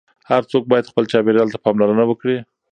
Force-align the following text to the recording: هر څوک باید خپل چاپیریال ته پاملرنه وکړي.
هر 0.29 0.41
څوک 0.51 0.63
باید 0.71 0.89
خپل 0.91 1.03
چاپیریال 1.11 1.49
ته 1.53 1.57
پاملرنه 1.65 2.03
وکړي. 2.07 2.37